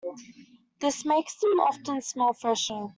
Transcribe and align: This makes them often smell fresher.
This 0.79 1.05
makes 1.05 1.35
them 1.35 1.59
often 1.59 2.01
smell 2.01 2.33
fresher. 2.33 2.87